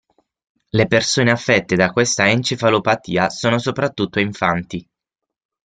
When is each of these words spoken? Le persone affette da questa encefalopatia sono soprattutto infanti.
Le 0.71 0.87
persone 0.87 1.29
affette 1.29 1.75
da 1.75 1.91
questa 1.91 2.27
encefalopatia 2.27 3.29
sono 3.29 3.59
soprattutto 3.59 4.19
infanti. 4.19 4.83